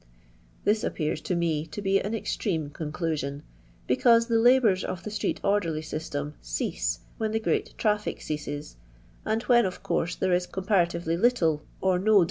This 0.63 0.83
appears 0.83 1.21
to 1.21 1.35
me 1.35 1.63
to 1.67 1.79
be 1.79 2.01
an 2.01 2.15
extreme 2.15 2.71
conclusion:— 2.71 3.43
because 3.87 4.25
the 4.25 4.39
labours 4.39 4.83
of 4.83 5.03
the 5.03 5.11
street 5.11 5.39
orderly 5.43 5.83
system 5.83 6.33
cease 6.41 7.01
when 7.19 7.29
the 7.33 7.39
great 7.39 7.77
traffic 7.77 8.19
ceases, 8.19 8.77
and 9.25 9.43
when, 9.43 9.63
of 9.63 9.83
course, 9.83 10.15
there 10.15 10.33
is 10.33 10.47
comparatively 10.47 11.15
little 11.17 11.61
or 11.81 11.99
no 11.99 12.13
dirt 12.13 12.15
No. 12.15 12.19